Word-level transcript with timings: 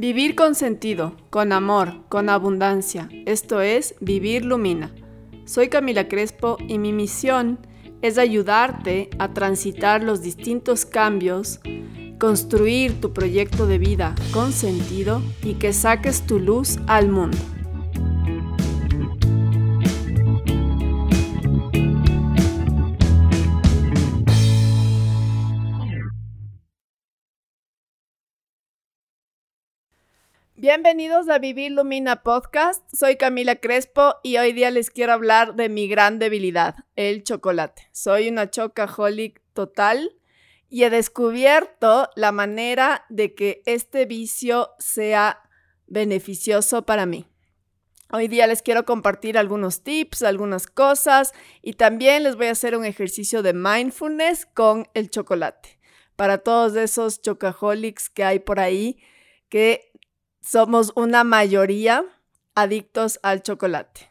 Vivir 0.00 0.34
con 0.34 0.54
sentido, 0.54 1.14
con 1.28 1.52
amor, 1.52 2.08
con 2.08 2.30
abundancia. 2.30 3.10
Esto 3.26 3.60
es 3.60 3.94
Vivir 4.00 4.46
Lumina. 4.46 4.94
Soy 5.44 5.68
Camila 5.68 6.08
Crespo 6.08 6.56
y 6.66 6.78
mi 6.78 6.94
misión 6.94 7.58
es 8.00 8.16
ayudarte 8.16 9.10
a 9.18 9.34
transitar 9.34 10.02
los 10.02 10.22
distintos 10.22 10.86
cambios, 10.86 11.60
construir 12.18 12.98
tu 13.00 13.12
proyecto 13.12 13.66
de 13.66 13.76
vida 13.76 14.14
con 14.32 14.52
sentido 14.52 15.20
y 15.42 15.56
que 15.56 15.74
saques 15.74 16.22
tu 16.22 16.38
luz 16.38 16.78
al 16.86 17.10
mundo. 17.10 17.36
Bienvenidos 30.62 31.30
a 31.30 31.38
Vivir 31.38 31.72
Lumina 31.72 32.22
Podcast. 32.22 32.84
Soy 32.94 33.16
Camila 33.16 33.56
Crespo 33.56 34.16
y 34.22 34.36
hoy 34.36 34.52
día 34.52 34.70
les 34.70 34.90
quiero 34.90 35.14
hablar 35.14 35.54
de 35.54 35.70
mi 35.70 35.88
gran 35.88 36.18
debilidad, 36.18 36.74
el 36.96 37.24
chocolate. 37.24 37.88
Soy 37.92 38.28
una 38.28 38.50
chocaholic 38.50 39.40
total 39.54 40.14
y 40.68 40.84
he 40.84 40.90
descubierto 40.90 42.10
la 42.14 42.30
manera 42.30 43.06
de 43.08 43.34
que 43.34 43.62
este 43.64 44.04
vicio 44.04 44.68
sea 44.78 45.40
beneficioso 45.86 46.84
para 46.84 47.06
mí. 47.06 47.26
Hoy 48.12 48.28
día 48.28 48.46
les 48.46 48.60
quiero 48.60 48.84
compartir 48.84 49.38
algunos 49.38 49.82
tips, 49.82 50.22
algunas 50.22 50.66
cosas 50.66 51.32
y 51.62 51.72
también 51.72 52.22
les 52.22 52.36
voy 52.36 52.48
a 52.48 52.52
hacer 52.52 52.76
un 52.76 52.84
ejercicio 52.84 53.42
de 53.42 53.54
mindfulness 53.54 54.44
con 54.44 54.86
el 54.92 55.08
chocolate. 55.08 55.80
Para 56.16 56.36
todos 56.36 56.76
esos 56.76 57.22
chocaholics 57.22 58.10
que 58.10 58.24
hay 58.24 58.40
por 58.40 58.60
ahí 58.60 58.98
que 59.48 59.89
somos 60.40 60.92
una 60.96 61.22
mayoría 61.22 62.04
adictos 62.54 63.20
al 63.22 63.42
chocolate. 63.42 64.10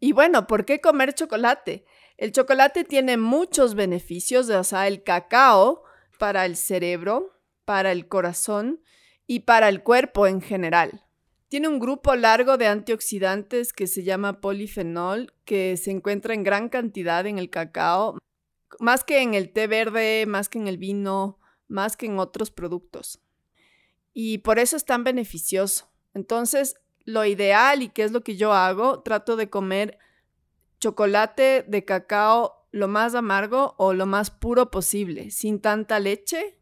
Y 0.00 0.12
bueno, 0.12 0.46
¿por 0.46 0.64
qué 0.64 0.80
comer 0.80 1.14
chocolate? 1.14 1.84
El 2.16 2.32
chocolate 2.32 2.84
tiene 2.84 3.16
muchos 3.16 3.74
beneficios, 3.74 4.48
o 4.50 4.64
sea, 4.64 4.86
el 4.86 5.02
cacao 5.02 5.82
para 6.18 6.46
el 6.46 6.56
cerebro, 6.56 7.32
para 7.64 7.92
el 7.92 8.06
corazón 8.08 8.82
y 9.26 9.40
para 9.40 9.68
el 9.68 9.82
cuerpo 9.82 10.26
en 10.26 10.40
general. 10.40 11.04
Tiene 11.48 11.68
un 11.68 11.78
grupo 11.78 12.14
largo 12.14 12.58
de 12.58 12.66
antioxidantes 12.66 13.72
que 13.72 13.86
se 13.86 14.04
llama 14.04 14.40
polifenol, 14.40 15.32
que 15.44 15.76
se 15.76 15.90
encuentra 15.90 16.34
en 16.34 16.44
gran 16.44 16.68
cantidad 16.68 17.26
en 17.26 17.38
el 17.38 17.50
cacao, 17.50 18.18
más 18.78 19.02
que 19.02 19.22
en 19.22 19.34
el 19.34 19.52
té 19.52 19.66
verde, 19.66 20.26
más 20.26 20.48
que 20.48 20.58
en 20.58 20.68
el 20.68 20.76
vino, 20.76 21.38
más 21.66 21.96
que 21.96 22.06
en 22.06 22.18
otros 22.18 22.50
productos 22.50 23.22
y 24.20 24.38
por 24.38 24.58
eso 24.58 24.76
es 24.76 24.84
tan 24.84 25.04
beneficioso. 25.04 25.88
Entonces, 26.12 26.74
lo 27.04 27.24
ideal 27.24 27.82
y 27.84 27.88
qué 27.88 28.02
es 28.02 28.10
lo 28.10 28.24
que 28.24 28.36
yo 28.36 28.52
hago, 28.52 29.00
trato 29.04 29.36
de 29.36 29.48
comer 29.48 29.96
chocolate 30.80 31.64
de 31.68 31.84
cacao 31.84 32.66
lo 32.72 32.88
más 32.88 33.14
amargo 33.14 33.76
o 33.78 33.94
lo 33.94 34.06
más 34.06 34.32
puro 34.32 34.72
posible, 34.72 35.30
sin 35.30 35.60
tanta 35.60 36.00
leche. 36.00 36.58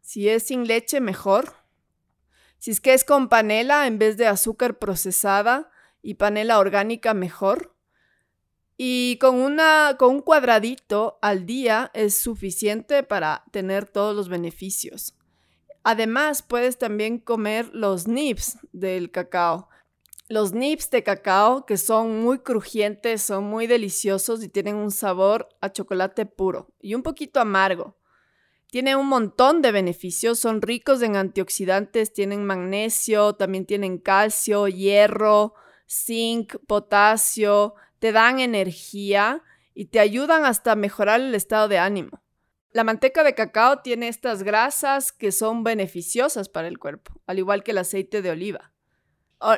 Si 0.00 0.26
es 0.30 0.44
sin 0.44 0.66
leche, 0.66 1.02
mejor. 1.02 1.52
Si 2.58 2.70
es 2.70 2.80
que 2.80 2.94
es 2.94 3.04
con 3.04 3.28
panela 3.28 3.86
en 3.86 3.98
vez 3.98 4.16
de 4.16 4.26
azúcar 4.26 4.78
procesada 4.78 5.70
y 6.00 6.14
panela 6.14 6.58
orgánica, 6.58 7.12
mejor. 7.12 7.76
Y 8.78 9.18
con, 9.20 9.34
una, 9.34 9.96
con 9.98 10.14
un 10.14 10.22
cuadradito 10.22 11.18
al 11.20 11.44
día 11.44 11.90
es 11.92 12.16
suficiente 12.16 13.02
para 13.02 13.44
tener 13.52 13.84
todos 13.84 14.16
los 14.16 14.30
beneficios. 14.30 15.14
Además, 15.84 16.42
puedes 16.42 16.78
también 16.78 17.18
comer 17.18 17.70
los 17.72 18.06
nips 18.06 18.58
del 18.72 19.10
cacao. 19.10 19.68
Los 20.28 20.52
nips 20.52 20.90
de 20.90 21.02
cacao 21.02 21.66
que 21.66 21.76
son 21.76 22.22
muy 22.22 22.38
crujientes, 22.38 23.22
son 23.22 23.44
muy 23.44 23.66
deliciosos 23.66 24.42
y 24.42 24.48
tienen 24.48 24.76
un 24.76 24.90
sabor 24.90 25.48
a 25.60 25.70
chocolate 25.70 26.24
puro 26.26 26.68
y 26.80 26.94
un 26.94 27.02
poquito 27.02 27.40
amargo. 27.40 27.96
Tienen 28.68 28.96
un 28.96 29.08
montón 29.08 29.60
de 29.60 29.72
beneficios, 29.72 30.38
son 30.38 30.62
ricos 30.62 31.02
en 31.02 31.16
antioxidantes, 31.16 32.14
tienen 32.14 32.46
magnesio, 32.46 33.34
también 33.34 33.66
tienen 33.66 33.98
calcio, 33.98 34.66
hierro, 34.66 35.52
zinc, 35.86 36.56
potasio, 36.66 37.74
te 37.98 38.12
dan 38.12 38.40
energía 38.40 39.42
y 39.74 39.86
te 39.86 40.00
ayudan 40.00 40.46
hasta 40.46 40.72
a 40.72 40.76
mejorar 40.76 41.20
el 41.20 41.34
estado 41.34 41.68
de 41.68 41.78
ánimo. 41.78 42.22
La 42.72 42.84
manteca 42.84 43.22
de 43.22 43.34
cacao 43.34 43.80
tiene 43.80 44.08
estas 44.08 44.42
grasas 44.42 45.12
que 45.12 45.30
son 45.30 45.62
beneficiosas 45.62 46.48
para 46.48 46.68
el 46.68 46.78
cuerpo, 46.78 47.20
al 47.26 47.38
igual 47.38 47.62
que 47.62 47.72
el 47.72 47.78
aceite 47.78 48.22
de 48.22 48.30
oliva. 48.30 48.72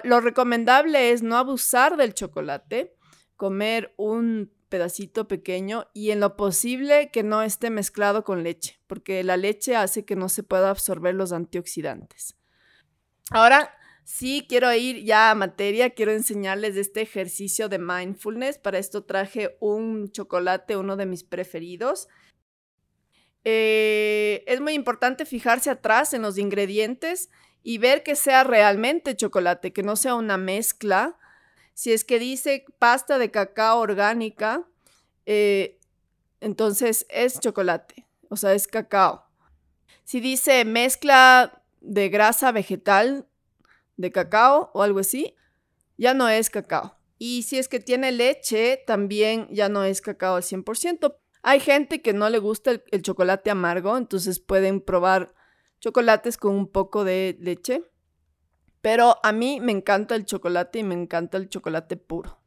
Lo 0.03 0.21
recomendable 0.21 1.13
es 1.13 1.23
no 1.23 1.37
abusar 1.37 1.97
del 1.97 2.15
chocolate, 2.15 2.97
comer 3.37 3.95
un 3.97 4.53
pedacito 4.69 5.29
pequeño 5.29 5.87
y 5.95 6.11
en 6.11 6.19
lo 6.19 6.37
posible 6.37 7.11
que 7.13 7.23
no 7.23 7.43
esté 7.43 7.71
mezclado 7.71 8.25
con 8.25 8.43
leche, 8.43 8.81
porque 8.89 9.23
la 9.23 9.37
leche 9.37 9.77
hace 9.77 10.05
que 10.05 10.17
no 10.17 10.29
se 10.29 10.43
pueda 10.43 10.71
absorber 10.71 11.15
los 11.15 11.33
antioxidantes. 11.33 12.37
Ahora 13.31 13.73
sí 14.03 14.47
quiero 14.49 14.73
ir 14.75 15.05
ya 15.05 15.31
a 15.31 15.35
materia, 15.37 15.91
quiero 15.91 16.11
enseñarles 16.13 16.77
este 16.77 17.03
ejercicio 17.03 17.69
de 17.69 17.79
mindfulness. 17.79 18.59
Para 18.59 18.79
esto 18.79 19.05
traje 19.05 19.57
un 19.61 20.11
chocolate, 20.11 20.77
uno 20.77 20.97
de 20.97 21.07
mis 21.07 21.23
preferidos. 21.23 22.09
Eh, 23.45 24.43
es 24.47 24.61
muy 24.61 24.73
importante 24.73 25.27
fijarse 25.27 25.71
atrás 25.71 26.15
en 26.15 26.23
los 26.23 26.39
ingredientes 26.39 27.31
y 27.63 27.79
ver 27.79 28.03
que 28.03 28.17
sea 28.17 28.45
realmente 28.45 29.17
chocolate, 29.17 29.73
que 29.73 29.83
no 29.83 29.97
sea 29.97 30.15
una 30.15 30.39
mezcla. 30.39 31.17
Si 31.75 31.93
es 31.93 32.05
que 32.05 32.19
dice 32.19 32.65
pasta 32.79 33.19
de 33.19 33.31
cacao 33.31 33.81
orgánica, 33.81 34.67
eh, 35.27 35.79
entonces 36.41 37.07
es 37.09 37.41
chocolate, 37.41 38.07
o 38.29 38.37
sea, 38.37 38.55
es 38.55 38.67
cacao. 38.67 39.27
Si 40.05 40.21
dice 40.21 40.65
mezcla 40.65 41.63
de 41.81 42.09
grasa 42.09 42.53
vegetal 42.53 43.27
de 43.97 44.11
cacao 44.13 44.71
o 44.75 44.83
algo 44.83 45.01
así, 45.01 45.35
ya 45.97 46.15
no 46.15 46.29
es 46.29 46.51
cacao. 46.51 46.97
Y 47.19 47.45
si 47.45 47.59
es 47.59 47.69
que 47.69 47.81
tiene 47.81 48.13
leche, 48.13 48.83
también 48.87 49.49
ya 49.51 49.69
no 49.69 49.85
es 49.85 50.01
cacao 50.01 50.37
al 50.37 50.43
100%. 50.43 51.17
Hay 51.47 51.61
gente 51.61 52.01
que 52.01 52.15
no 52.15 52.31
le 52.31 52.39
gusta 52.39 52.71
el, 52.91 53.03
chocolate 53.03 53.51
amargo, 53.51 53.99
entonces 53.99 54.41
pueden 54.41 54.81
probar 54.81 55.35
chocolates 55.79 56.39
con 56.39 56.55
un 56.55 56.67
poco 56.67 57.05
de 57.05 57.37
leche. 57.39 57.85
Pero 58.81 59.19
a 59.23 59.31
mí 59.33 59.61
me 59.61 59.71
encanta 59.71 60.15
el 60.15 60.25
chocolate 60.25 60.79
y 60.79 60.85
me 60.85 60.95
encanta 60.95 61.37
el 61.37 61.51
chocolate 61.51 61.99
puro. 61.99 62.41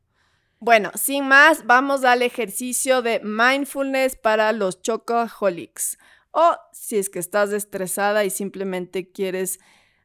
Bueno, 0.58 0.90
sin 0.96 1.28
más, 1.28 1.68
vamos 1.68 2.04
al 2.06 2.24
ejercicio 2.24 3.04
de 3.04 3.20
mindfulness 3.20 4.16
para 4.16 4.52
los 4.52 4.82
chocoholics. 4.82 6.00
O 6.32 6.58
si 6.72 6.98
es 6.98 7.12
que 7.12 7.20
estás 7.20 7.54
estresada 7.54 8.26
y 8.26 8.32
simplemente 8.32 9.12
quieres 9.12 9.60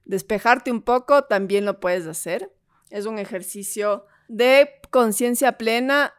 despejarte 0.04 0.70
un 0.70 0.82
poco, 0.82 1.24
también 1.24 1.64
lo 1.64 1.80
puedes 1.80 2.06
hacer. 2.06 2.52
Es 2.90 3.06
un 3.06 3.18
ejercicio 3.18 4.04
de 4.28 4.68
conciencia 4.90 5.56
plena 5.56 6.12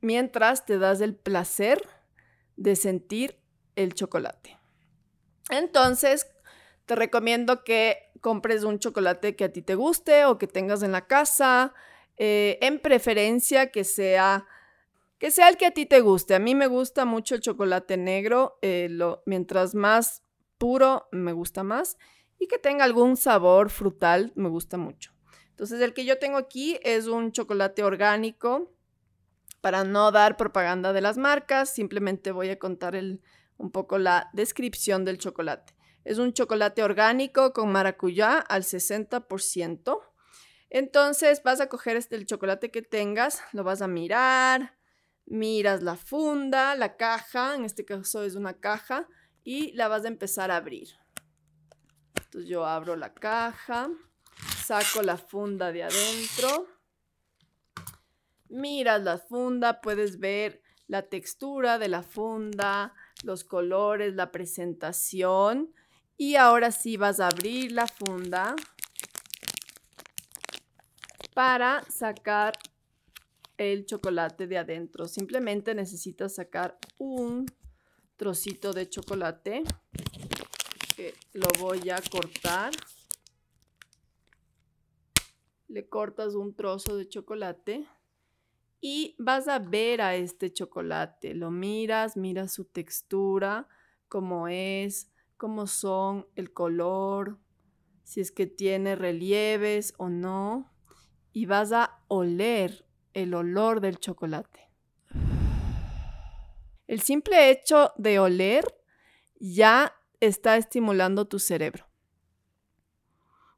mientras 0.00 0.66
te 0.66 0.78
das 0.78 1.00
el 1.00 1.14
placer 1.14 1.82
de 2.56 2.76
sentir 2.76 3.38
el 3.74 3.94
chocolate. 3.94 4.58
Entonces, 5.50 6.26
te 6.86 6.94
recomiendo 6.94 7.64
que 7.64 8.10
compres 8.20 8.64
un 8.64 8.78
chocolate 8.78 9.36
que 9.36 9.44
a 9.44 9.52
ti 9.52 9.62
te 9.62 9.74
guste 9.74 10.24
o 10.24 10.38
que 10.38 10.46
tengas 10.46 10.82
en 10.82 10.92
la 10.92 11.06
casa, 11.06 11.74
eh, 12.16 12.58
en 12.62 12.80
preferencia 12.80 13.70
que 13.70 13.84
sea, 13.84 14.46
que 15.18 15.30
sea 15.30 15.48
el 15.48 15.56
que 15.56 15.66
a 15.66 15.70
ti 15.72 15.86
te 15.86 16.00
guste. 16.00 16.34
A 16.34 16.38
mí 16.38 16.54
me 16.54 16.66
gusta 16.66 17.04
mucho 17.04 17.34
el 17.34 17.40
chocolate 17.40 17.96
negro, 17.96 18.58
eh, 18.62 18.88
mientras 19.26 19.74
más 19.74 20.22
puro 20.58 21.08
me 21.12 21.32
gusta 21.32 21.62
más 21.62 21.98
y 22.38 22.48
que 22.48 22.58
tenga 22.58 22.84
algún 22.84 23.16
sabor 23.16 23.70
frutal 23.70 24.32
me 24.34 24.48
gusta 24.48 24.76
mucho. 24.76 25.12
Entonces 25.50 25.80
el 25.80 25.94
que 25.94 26.04
yo 26.04 26.18
tengo 26.18 26.36
aquí 26.36 26.78
es 26.82 27.06
un 27.06 27.32
chocolate 27.32 27.82
orgánico 27.82 28.72
para 29.66 29.82
no 29.82 30.12
dar 30.12 30.36
propaganda 30.36 30.92
de 30.92 31.00
las 31.00 31.18
marcas, 31.18 31.74
simplemente 31.74 32.30
voy 32.30 32.50
a 32.50 32.56
contar 32.56 32.94
un 32.94 33.72
poco 33.72 33.98
la 33.98 34.30
descripción 34.32 35.04
del 35.04 35.18
chocolate. 35.18 35.74
Es 36.04 36.18
un 36.18 36.32
chocolate 36.32 36.84
orgánico 36.84 37.52
con 37.52 37.72
maracuyá 37.72 38.38
al 38.38 38.62
60%. 38.62 39.98
Entonces 40.70 41.42
vas 41.42 41.60
a 41.60 41.68
coger 41.68 41.96
este 41.96 42.14
el 42.14 42.26
chocolate 42.26 42.70
que 42.70 42.82
tengas, 42.82 43.42
lo 43.52 43.64
vas 43.64 43.82
a 43.82 43.88
mirar, 43.88 44.78
miras 45.24 45.82
la 45.82 45.96
funda, 45.96 46.76
la 46.76 46.96
caja, 46.96 47.56
en 47.56 47.64
este 47.64 47.84
caso 47.84 48.22
es 48.22 48.36
una 48.36 48.60
caja, 48.60 49.08
y 49.42 49.72
la 49.72 49.88
vas 49.88 50.04
a 50.04 50.08
empezar 50.08 50.52
a 50.52 50.58
abrir. 50.58 50.90
Entonces 52.14 52.48
yo 52.48 52.64
abro 52.64 52.94
la 52.94 53.12
caja, 53.14 53.90
saco 54.64 55.02
la 55.02 55.16
funda 55.16 55.72
de 55.72 55.82
adentro 55.82 56.75
miras 58.48 59.02
la 59.02 59.18
funda, 59.18 59.80
puedes 59.80 60.18
ver 60.18 60.62
la 60.88 61.02
textura 61.02 61.78
de 61.78 61.88
la 61.88 62.02
funda, 62.02 62.94
los 63.22 63.44
colores, 63.44 64.14
la 64.14 64.30
presentación. 64.30 65.72
Y 66.16 66.36
ahora 66.36 66.70
sí 66.70 66.96
vas 66.96 67.20
a 67.20 67.28
abrir 67.28 67.72
la 67.72 67.86
funda 67.86 68.54
para 71.34 71.84
sacar 71.90 72.54
el 73.58 73.84
chocolate 73.84 74.46
de 74.46 74.58
adentro. 74.58 75.06
Simplemente 75.06 75.74
necesitas 75.74 76.34
sacar 76.34 76.78
un 76.98 77.46
trocito 78.16 78.72
de 78.72 78.88
chocolate 78.88 79.62
que 80.96 81.14
lo 81.32 81.48
voy 81.58 81.90
a 81.90 82.00
cortar. 82.10 82.72
Le 85.68 85.88
cortas 85.88 86.34
un 86.34 86.54
trozo 86.54 86.96
de 86.96 87.08
chocolate 87.08 87.86
y 88.80 89.16
vas 89.18 89.48
a 89.48 89.58
ver 89.58 90.00
a 90.00 90.14
este 90.14 90.52
chocolate. 90.52 91.34
Lo 91.34 91.50
miras, 91.50 92.16
miras 92.16 92.52
su 92.52 92.64
textura, 92.64 93.68
cómo 94.08 94.48
es, 94.48 95.12
cómo 95.36 95.66
son, 95.66 96.26
el 96.34 96.52
color, 96.52 97.38
si 98.02 98.20
es 98.20 98.30
que 98.30 98.46
tiene 98.46 98.96
relieves 98.96 99.94
o 99.98 100.08
no. 100.08 100.72
Y 101.32 101.46
vas 101.46 101.72
a 101.72 102.04
oler 102.08 102.86
el 103.12 103.34
olor 103.34 103.80
del 103.80 103.98
chocolate. 103.98 104.70
El 106.86 107.00
simple 107.00 107.50
hecho 107.50 107.92
de 107.96 108.18
oler 108.18 108.64
ya 109.40 109.92
está 110.20 110.56
estimulando 110.56 111.26
tu 111.26 111.38
cerebro. 111.38 111.85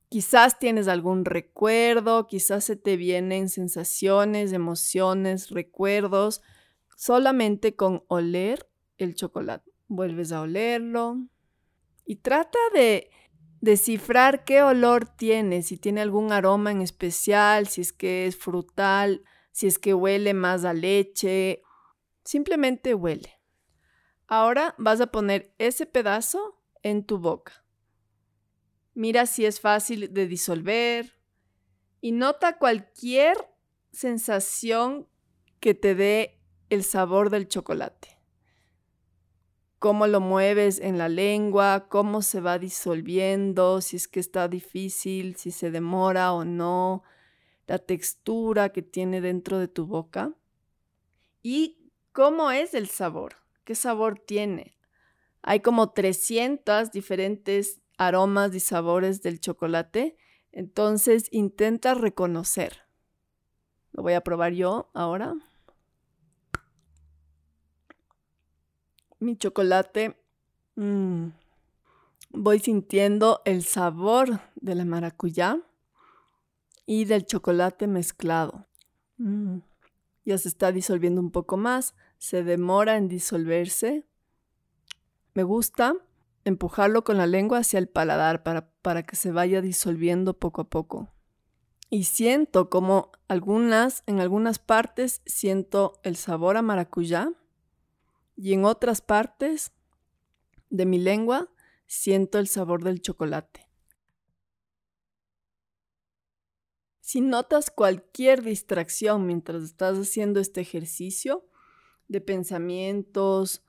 Quizás 0.08 0.58
tienes 0.58 0.88
algún 0.88 1.26
recuerdo, 1.26 2.26
quizás 2.26 2.64
se 2.64 2.76
te 2.76 2.96
vienen 2.96 3.50
sensaciones, 3.50 4.52
emociones, 4.52 5.50
recuerdos, 5.50 6.40
solamente 6.96 7.76
con 7.76 8.04
oler 8.08 8.66
el 8.96 9.14
chocolate. 9.14 9.70
Vuelves 9.86 10.32
a 10.32 10.40
olerlo 10.40 11.18
y 12.06 12.16
trata 12.16 12.58
de 12.72 13.10
descifrar 13.60 14.44
qué 14.44 14.62
olor 14.62 15.04
tiene, 15.06 15.62
si 15.62 15.76
tiene 15.76 16.00
algún 16.00 16.32
aroma 16.32 16.70
en 16.70 16.80
especial, 16.80 17.66
si 17.68 17.82
es 17.82 17.92
que 17.92 18.26
es 18.26 18.36
frutal, 18.36 19.22
si 19.52 19.66
es 19.66 19.78
que 19.78 19.92
huele 19.92 20.32
más 20.32 20.64
a 20.64 20.72
leche, 20.72 21.62
simplemente 22.24 22.94
huele. 22.94 23.40
Ahora 24.26 24.74
vas 24.78 25.00
a 25.00 25.08
poner 25.08 25.54
ese 25.58 25.84
pedazo 25.84 26.62
en 26.82 27.04
tu 27.04 27.18
boca. 27.18 27.64
Mira 28.98 29.26
si 29.26 29.46
es 29.46 29.60
fácil 29.60 30.12
de 30.12 30.26
disolver 30.26 31.14
y 32.00 32.10
nota 32.10 32.58
cualquier 32.58 33.36
sensación 33.92 35.06
que 35.60 35.74
te 35.74 35.94
dé 35.94 36.40
el 36.68 36.82
sabor 36.82 37.30
del 37.30 37.46
chocolate. 37.46 38.18
Cómo 39.78 40.08
lo 40.08 40.20
mueves 40.20 40.80
en 40.80 40.98
la 40.98 41.08
lengua, 41.08 41.86
cómo 41.88 42.22
se 42.22 42.40
va 42.40 42.58
disolviendo, 42.58 43.80
si 43.80 43.94
es 43.94 44.08
que 44.08 44.18
está 44.18 44.48
difícil, 44.48 45.36
si 45.36 45.52
se 45.52 45.70
demora 45.70 46.32
o 46.32 46.44
no, 46.44 47.04
la 47.68 47.78
textura 47.78 48.70
que 48.70 48.82
tiene 48.82 49.20
dentro 49.20 49.60
de 49.60 49.68
tu 49.68 49.86
boca 49.86 50.34
y 51.40 51.92
cómo 52.10 52.50
es 52.50 52.74
el 52.74 52.88
sabor 52.88 53.36
qué 53.68 53.74
sabor 53.74 54.18
tiene. 54.18 54.78
Hay 55.42 55.60
como 55.60 55.90
300 55.90 56.90
diferentes 56.90 57.82
aromas 57.98 58.54
y 58.54 58.60
sabores 58.60 59.22
del 59.22 59.40
chocolate, 59.40 60.16
entonces 60.52 61.28
intenta 61.30 61.94
reconocer. 61.94 62.84
Lo 63.92 64.02
voy 64.02 64.14
a 64.14 64.22
probar 64.22 64.52
yo 64.52 64.90
ahora. 64.94 65.34
Mi 69.18 69.36
chocolate, 69.36 70.16
mm, 70.76 71.28
voy 72.30 72.60
sintiendo 72.60 73.42
el 73.44 73.64
sabor 73.64 74.40
de 74.54 74.74
la 74.74 74.84
maracuyá 74.84 75.60
y 76.86 77.04
del 77.04 77.26
chocolate 77.26 77.86
mezclado. 77.86 78.66
Mm, 79.18 79.58
ya 80.24 80.38
se 80.38 80.48
está 80.48 80.72
disolviendo 80.72 81.20
un 81.20 81.30
poco 81.30 81.56
más 81.56 81.94
se 82.18 82.42
demora 82.42 82.96
en 82.96 83.08
disolverse. 83.08 84.04
Me 85.34 85.44
gusta 85.44 85.94
empujarlo 86.48 87.04
con 87.04 87.16
la 87.16 87.26
lengua 87.26 87.58
hacia 87.58 87.78
el 87.78 87.88
paladar 87.88 88.42
para, 88.42 88.70
para 88.82 89.04
que 89.04 89.16
se 89.16 89.32
vaya 89.32 89.60
disolviendo 89.60 90.38
poco 90.38 90.62
a 90.62 90.68
poco. 90.68 91.08
Y 91.90 92.04
siento 92.04 92.68
como 92.68 93.12
algunas, 93.28 94.02
en 94.06 94.20
algunas 94.20 94.58
partes 94.58 95.22
siento 95.26 96.00
el 96.02 96.16
sabor 96.16 96.56
a 96.56 96.62
maracuyá 96.62 97.32
y 98.36 98.52
en 98.52 98.64
otras 98.64 99.00
partes 99.00 99.72
de 100.70 100.84
mi 100.84 100.98
lengua 100.98 101.48
siento 101.86 102.38
el 102.38 102.48
sabor 102.48 102.84
del 102.84 103.00
chocolate. 103.00 103.68
Si 107.00 107.22
notas 107.22 107.70
cualquier 107.70 108.42
distracción 108.42 109.26
mientras 109.26 109.62
estás 109.62 109.96
haciendo 109.96 110.40
este 110.40 110.60
ejercicio, 110.60 111.48
de 112.08 112.20
pensamientos 112.20 113.62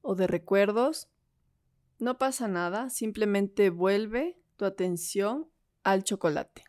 o 0.00 0.14
de 0.14 0.26
recuerdos, 0.26 1.08
no 1.98 2.18
pasa 2.18 2.48
nada, 2.48 2.90
simplemente 2.90 3.70
vuelve 3.70 4.40
tu 4.56 4.64
atención 4.64 5.50
al 5.82 6.04
chocolate. 6.04 6.64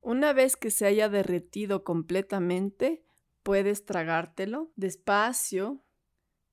Una 0.00 0.32
vez 0.32 0.56
que 0.56 0.70
se 0.70 0.86
haya 0.86 1.08
derretido 1.08 1.84
completamente, 1.84 3.04
puedes 3.42 3.84
tragártelo 3.84 4.72
despacio 4.76 5.84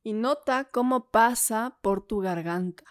y 0.04 0.14
nota 0.14 0.66
cómo 0.66 1.12
pasa 1.12 1.78
por 1.82 2.06
tu 2.06 2.20
garganta. 2.20 2.86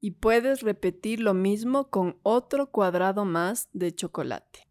Y 0.00 0.12
puedes 0.12 0.62
repetir 0.62 1.20
lo 1.20 1.32
mismo 1.32 1.90
con 1.90 2.18
otro 2.22 2.70
cuadrado 2.70 3.24
más 3.24 3.68
de 3.72 3.94
chocolate. 3.94 4.68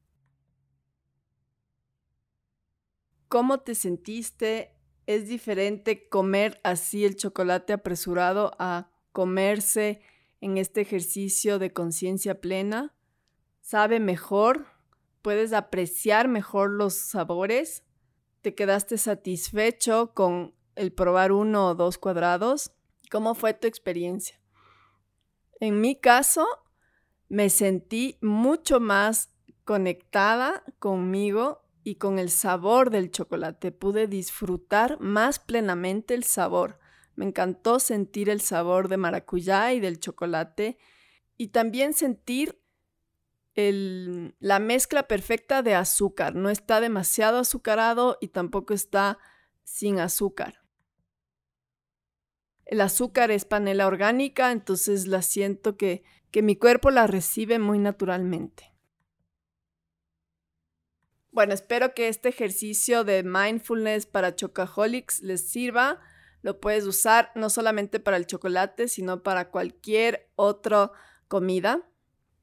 ¿Cómo 3.27 3.61
te 3.61 3.73
sentiste? 3.73 4.75
¿Es 5.05 5.27
diferente 5.27 6.07
comer 6.07 6.61
así 6.63 7.03
el 7.03 7.15
chocolate 7.17 7.73
apresurado 7.73 8.51
a 8.57 8.89
comerse 9.11 10.01
en 10.39 10.57
este 10.57 10.81
ejercicio 10.81 11.59
de 11.59 11.73
conciencia 11.73 12.39
plena? 12.39 12.95
¿Sabe 13.59 13.99
mejor? 13.99 14.67
¿Puedes 15.21 15.53
apreciar 15.53 16.27
mejor 16.27 16.71
los 16.71 16.93
sabores? 16.93 17.83
¿Te 18.41 18.55
quedaste 18.55 18.97
satisfecho 18.97 20.13
con 20.13 20.53
el 20.75 20.91
probar 20.91 21.31
uno 21.31 21.67
o 21.67 21.75
dos 21.75 21.97
cuadrados? 21.97 22.71
¿Cómo 23.11 23.35
fue 23.35 23.53
tu 23.53 23.67
experiencia? 23.67 24.39
En 25.59 25.81
mi 25.81 25.95
caso, 25.99 26.45
me 27.29 27.49
sentí 27.49 28.17
mucho 28.21 28.79
más 28.79 29.33
conectada 29.63 30.63
conmigo 30.79 31.62
y 31.83 31.95
con 31.95 32.19
el 32.19 32.29
sabor 32.29 32.89
del 32.89 33.11
chocolate. 33.11 33.71
Pude 33.71 34.07
disfrutar 34.07 34.99
más 34.99 35.39
plenamente 35.39 36.13
el 36.13 36.23
sabor. 36.23 36.79
Me 37.15 37.25
encantó 37.25 37.79
sentir 37.79 38.29
el 38.29 38.41
sabor 38.41 38.87
de 38.87 38.97
maracuyá 38.97 39.73
y 39.73 39.79
del 39.79 39.99
chocolate 39.99 40.77
y 41.37 41.49
también 41.49 41.93
sentir 41.93 42.59
la 43.55 44.59
mezcla 44.59 45.07
perfecta 45.07 45.61
de 45.61 45.75
azúcar. 45.75 46.33
No 46.35 46.49
está 46.49 46.81
demasiado 46.81 47.39
azucarado 47.39 48.17
y 48.19 48.29
tampoco 48.29 48.73
está 48.73 49.19
sin 49.63 49.99
azúcar. 49.99 50.61
El 52.65 52.81
azúcar 52.81 53.29
es 53.29 53.45
panela 53.45 53.85
orgánica, 53.85 54.51
entonces 54.51 55.05
la 55.05 55.21
siento 55.21 55.77
que, 55.77 56.03
que 56.31 56.41
mi 56.41 56.55
cuerpo 56.55 56.89
la 56.89 57.05
recibe 57.05 57.59
muy 57.59 57.77
naturalmente. 57.77 58.72
Bueno, 61.33 61.55
espero 61.55 61.95
que 61.95 62.09
este 62.09 62.29
ejercicio 62.29 63.03
de 63.03 63.23
mindfulness 63.23 64.05
para 64.05 64.35
chocaholics 64.35 65.19
les 65.21 65.49
sirva. 65.49 65.99
Lo 66.43 66.59
puedes 66.59 66.85
usar 66.85 67.31
no 67.33 67.49
solamente 67.49 67.99
para 67.99 68.17
el 68.17 68.27
chocolate, 68.27 68.87
sino 68.87 69.23
para 69.23 69.49
cualquier 69.49 70.29
otra 70.35 70.91
comida. 71.27 71.89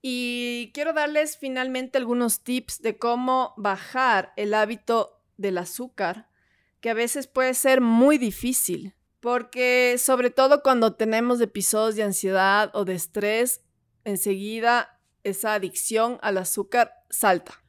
Y 0.02 0.73
quiero 0.75 0.92
darles 0.92 1.38
finalmente 1.38 1.99
algunos 1.99 2.42
tips 2.42 2.82
de 2.82 2.99
cómo 2.99 3.54
bajar 3.56 4.32
el 4.35 4.54
hábito 4.54 5.23
del 5.37 5.59
azúcar, 5.59 6.28
que 6.80 6.90
a 6.90 6.94
veces 6.94 7.28
puede 7.28 7.54
ser 7.54 7.80
muy 7.80 8.18
difícil, 8.18 8.97
porque 9.20 9.99
sobre 9.99 10.30
todo 10.30 10.64
cuando 10.64 10.94
tenemos 10.94 11.40
episodios 11.40 11.94
de 11.94 12.02
ansiedad 12.02 12.73
o 12.75 12.85
de 12.85 12.94
estrés, 12.94 13.62
enseguida 14.02 15.00
esa 15.23 15.54
adicción 15.54 16.18
al 16.23 16.38
azúcar 16.38 16.92
salta. 17.09 17.62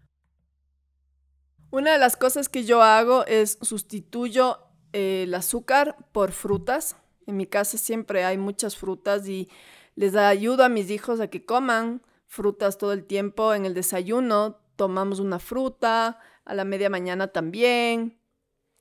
Una 1.72 1.94
de 1.94 1.98
las 2.00 2.18
cosas 2.18 2.50
que 2.50 2.66
yo 2.66 2.84
hago 2.84 3.26
es 3.28 3.58
sustituyo 3.62 4.60
eh, 4.92 5.24
el 5.24 5.34
azúcar 5.34 5.96
por 6.12 6.34
frutas. 6.34 6.98
En 7.26 7.38
mi 7.38 7.46
casa 7.46 7.78
siempre 7.78 8.26
hay 8.26 8.38
muchas 8.38 8.76
frutas 8.76 9.26
y 9.26 9.50
les 9.96 10.16
ayudo 10.16 10.66
a 10.66 10.70
mis 10.70 10.90
hijos 10.90 11.22
a 11.22 11.30
que 11.30 11.46
coman 11.46 12.02
frutas 12.28 12.78
todo 12.78 12.92
el 12.92 13.06
tiempo 13.06 13.54
en 13.54 13.66
el 13.66 13.74
desayuno. 13.74 14.60
tomamos 14.76 15.20
una 15.20 15.40
fruta, 15.40 16.20
a 16.44 16.56
la 16.56 16.66
media 16.66 16.90
mañana 16.90 17.28
también, 17.28 18.20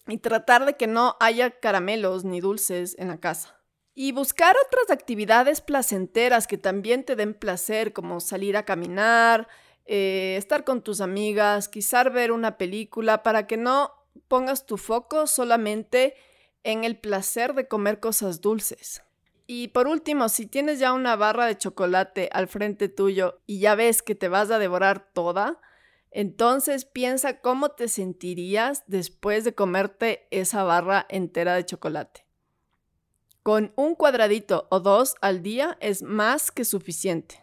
y 0.08 0.18
tratar 0.18 0.64
de 0.64 0.76
que 0.76 0.86
no 0.86 1.16
haya 1.20 1.60
caramelos 1.60 2.24
ni 2.24 2.40
dulces 2.40 2.96
en 2.98 3.08
la 3.08 3.20
casa. 3.20 3.60
Y 3.94 4.12
buscar 4.12 4.56
otras 4.66 4.90
actividades 4.90 5.60
placenteras 5.60 6.46
que 6.46 6.58
también 6.58 7.04
te 7.04 7.16
den 7.16 7.34
placer, 7.34 7.92
como 7.92 8.20
salir 8.20 8.56
a 8.56 8.64
caminar, 8.64 9.46
eh, 9.86 10.36
estar 10.38 10.64
con 10.64 10.82
tus 10.82 11.00
amigas, 11.00 11.68
quizá 11.68 12.04
ver 12.04 12.32
una 12.32 12.58
película, 12.58 13.22
para 13.22 13.46
que 13.46 13.56
no 13.56 13.92
pongas 14.28 14.66
tu 14.66 14.76
foco 14.76 15.26
solamente 15.26 16.14
en 16.64 16.84
el 16.84 16.98
placer 16.98 17.54
de 17.54 17.68
comer 17.68 18.00
cosas 18.00 18.40
dulces. 18.40 19.02
Y 19.46 19.68
por 19.68 19.88
último, 19.88 20.28
si 20.28 20.46
tienes 20.46 20.78
ya 20.78 20.92
una 20.92 21.16
barra 21.16 21.46
de 21.46 21.58
chocolate 21.58 22.28
al 22.32 22.46
frente 22.46 22.88
tuyo 22.88 23.40
y 23.46 23.58
ya 23.58 23.74
ves 23.74 24.02
que 24.02 24.14
te 24.14 24.28
vas 24.28 24.50
a 24.52 24.60
devorar 24.60 25.12
toda, 25.12 25.60
entonces 26.12 26.84
piensa 26.84 27.40
cómo 27.40 27.70
te 27.70 27.88
sentirías 27.88 28.84
después 28.86 29.44
de 29.44 29.54
comerte 29.54 30.28
esa 30.30 30.62
barra 30.62 31.06
entera 31.08 31.54
de 31.54 31.64
chocolate. 31.64 32.24
Con 33.42 33.72
un 33.74 33.94
cuadradito 33.94 34.68
o 34.70 34.80
dos 34.80 35.14
al 35.20 35.42
día 35.42 35.76
es 35.80 36.02
más 36.02 36.50
que 36.50 36.64
suficiente. 36.64 37.42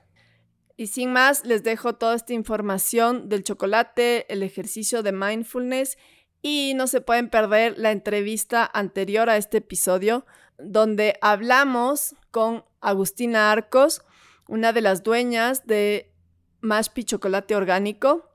Y 0.78 0.88
sin 0.88 1.12
más, 1.12 1.44
les 1.44 1.64
dejo 1.64 1.96
toda 1.96 2.16
esta 2.16 2.34
información 2.34 3.30
del 3.30 3.44
chocolate, 3.44 4.32
el 4.32 4.44
ejercicio 4.44 5.02
de 5.02 5.12
mindfulness 5.12 5.98
y 6.44 6.74
no 6.76 6.86
se 6.86 7.02
pueden 7.02 7.30
perder 7.32 7.80
la 7.80 7.92
entrevista 7.92 8.70
anterior 8.72 9.28
a 9.28 9.38
este 9.38 9.58
episodio 9.58 10.26
donde 10.60 11.18
hablamos 11.22 12.16
con 12.30 12.64
Agustina 12.80 13.52
Arcos, 13.52 14.04
una 14.48 14.72
de 14.72 14.82
las 14.82 15.02
dueñas 15.02 15.66
de 15.66 16.14
Mashpi 16.62 17.04
Chocolate 17.04 17.56
Orgánico 17.56 18.30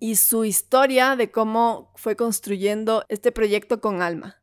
y 0.00 0.16
su 0.16 0.44
historia 0.44 1.14
de 1.14 1.30
cómo 1.30 1.92
fue 1.94 2.16
construyendo 2.16 3.04
este 3.08 3.30
proyecto 3.30 3.80
con 3.80 4.02
alma. 4.02 4.42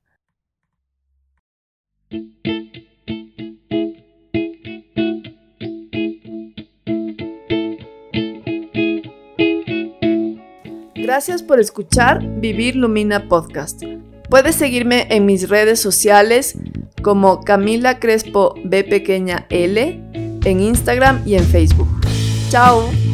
Gracias 11.07 11.41
por 11.41 11.61
escuchar 11.61 12.21
Vivir 12.41 12.75
Lumina 12.75 13.29
Podcast. 13.29 13.81
Puedes 14.29 14.57
seguirme 14.57 15.07
en 15.09 15.25
mis 15.25 15.47
redes 15.47 15.79
sociales 15.79 16.57
como 17.01 17.45
Camila 17.45 17.97
Crespo 17.97 18.55
B 18.65 18.83
pequeña 18.83 19.45
L 19.49 20.01
en 20.43 20.59
Instagram 20.59 21.21
y 21.25 21.35
en 21.35 21.45
Facebook. 21.45 21.87
Chao. 22.49 23.06